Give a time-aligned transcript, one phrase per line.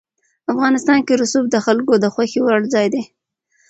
[0.51, 3.01] افغانستان کې رسوب د خلکو د خوښې وړ ځای دی.